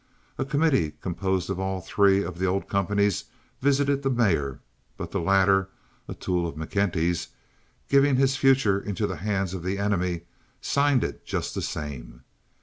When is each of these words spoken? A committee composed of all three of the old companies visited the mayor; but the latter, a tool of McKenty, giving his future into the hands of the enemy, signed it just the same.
A 0.39 0.45
committee 0.45 0.93
composed 0.99 1.51
of 1.51 1.59
all 1.59 1.79
three 1.79 2.23
of 2.23 2.39
the 2.39 2.47
old 2.47 2.67
companies 2.67 3.25
visited 3.61 4.01
the 4.01 4.09
mayor; 4.09 4.59
but 4.97 5.11
the 5.11 5.19
latter, 5.19 5.69
a 6.07 6.15
tool 6.15 6.47
of 6.47 6.55
McKenty, 6.55 7.27
giving 7.87 8.15
his 8.15 8.35
future 8.35 8.79
into 8.81 9.05
the 9.05 9.17
hands 9.17 9.53
of 9.53 9.61
the 9.61 9.77
enemy, 9.77 10.21
signed 10.59 11.03
it 11.03 11.23
just 11.23 11.53
the 11.53 11.61
same. 11.61 12.23